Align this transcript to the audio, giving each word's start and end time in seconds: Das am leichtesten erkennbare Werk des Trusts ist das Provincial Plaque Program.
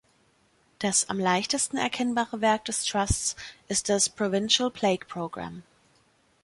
Das 0.79 1.09
am 1.11 1.19
leichtesten 1.19 1.77
erkennbare 1.77 2.41
Werk 2.41 2.65
des 2.65 2.85
Trusts 2.85 3.35
ist 3.67 3.87
das 3.87 4.09
Provincial 4.09 4.71
Plaque 4.71 5.05
Program. 5.05 5.61